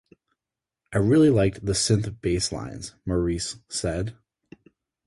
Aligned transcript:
"I 0.91 0.97
really 0.97 1.29
liked 1.29 1.63
the 1.63 1.73
synth 1.73 2.21
bass 2.21 2.51
lines", 2.51 2.95
Maurice 3.05 3.59
said. 3.69 4.17